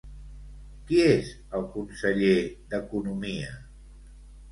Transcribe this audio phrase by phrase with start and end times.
[0.85, 1.27] Qui és
[1.59, 2.31] el conseller
[2.73, 3.53] d'Economia?